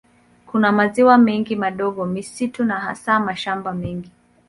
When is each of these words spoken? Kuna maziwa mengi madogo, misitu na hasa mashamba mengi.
Kuna 0.45 0.71
maziwa 0.71 1.17
mengi 1.17 1.55
madogo, 1.55 2.05
misitu 2.05 2.65
na 2.65 2.79
hasa 2.79 3.19
mashamba 3.19 3.73
mengi. 3.73 4.11